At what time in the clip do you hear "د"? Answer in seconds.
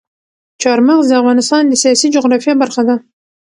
1.09-1.13, 1.67-1.73